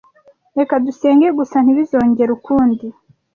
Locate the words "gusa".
1.37-1.57